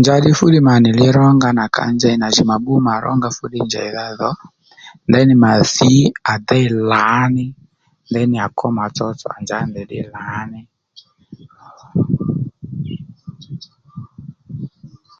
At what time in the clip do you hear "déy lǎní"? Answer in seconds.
6.48-7.44